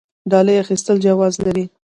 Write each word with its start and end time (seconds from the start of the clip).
ډالۍ 0.31 0.55
اخیستل 0.63 0.97
جواز 1.05 1.33
لري؟ 1.45 1.65